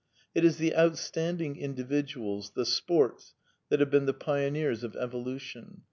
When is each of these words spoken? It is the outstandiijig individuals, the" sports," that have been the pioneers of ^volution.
It 0.33 0.43
is 0.43 0.57
the 0.57 0.73
outstandiijig 0.75 1.59
individuals, 1.59 2.53
the" 2.55 2.65
sports," 2.79 3.35
that 3.69 3.79
have 3.81 3.91
been 3.91 4.07
the 4.07 4.15
pioneers 4.15 4.83
of 4.83 4.93
^volution. 4.93 5.77